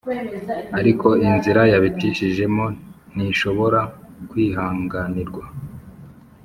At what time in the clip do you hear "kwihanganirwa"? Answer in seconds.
4.29-5.43